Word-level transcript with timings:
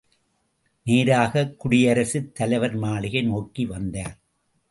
நேராகக் 0.83 1.59
குடியரசுத் 1.59 2.35
தலைவர் 2.35 2.75
மாளிகை 2.75 3.21
நோக்கி 3.21 3.65
வந்தார். 3.65 4.17